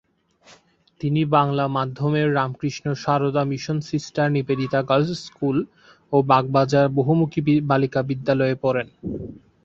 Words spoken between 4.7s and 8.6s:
girls School ও বাগবাজার বহুমুখী বালিকা বিদ্যালয়ে